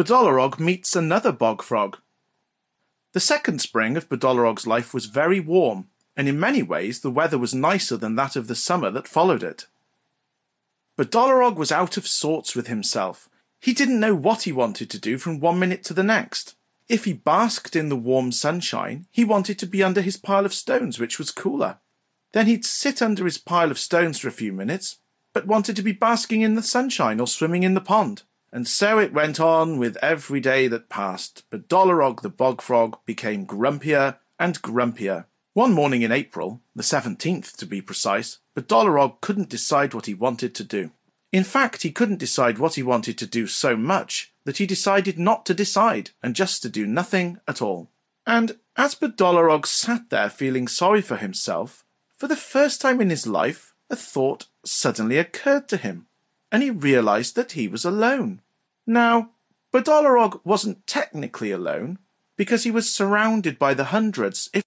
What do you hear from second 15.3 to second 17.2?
one minute to the next. If he